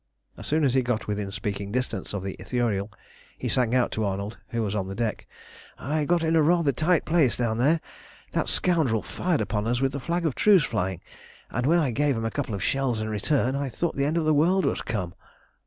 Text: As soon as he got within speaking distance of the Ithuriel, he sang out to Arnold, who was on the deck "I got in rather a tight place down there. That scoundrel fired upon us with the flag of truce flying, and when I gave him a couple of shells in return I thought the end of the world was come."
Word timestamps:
As 0.35 0.47
soon 0.47 0.63
as 0.63 0.73
he 0.73 0.81
got 0.81 1.05
within 1.05 1.29
speaking 1.29 1.71
distance 1.71 2.11
of 2.15 2.23
the 2.23 2.35
Ithuriel, 2.39 2.89
he 3.37 3.47
sang 3.47 3.75
out 3.75 3.91
to 3.91 4.03
Arnold, 4.03 4.39
who 4.47 4.63
was 4.63 4.73
on 4.73 4.87
the 4.87 4.95
deck 4.95 5.27
"I 5.77 6.05
got 6.05 6.23
in 6.23 6.35
rather 6.35 6.71
a 6.71 6.73
tight 6.73 7.05
place 7.05 7.37
down 7.37 7.59
there. 7.59 7.79
That 8.31 8.49
scoundrel 8.49 9.03
fired 9.03 9.41
upon 9.41 9.67
us 9.67 9.79
with 9.79 9.91
the 9.91 9.99
flag 9.99 10.25
of 10.25 10.33
truce 10.33 10.63
flying, 10.63 11.01
and 11.51 11.67
when 11.67 11.77
I 11.77 11.91
gave 11.91 12.17
him 12.17 12.25
a 12.25 12.31
couple 12.31 12.55
of 12.55 12.63
shells 12.63 12.99
in 12.99 13.09
return 13.09 13.55
I 13.55 13.69
thought 13.69 13.95
the 13.95 14.05
end 14.05 14.17
of 14.17 14.25
the 14.25 14.33
world 14.33 14.65
was 14.65 14.81
come." 14.81 15.13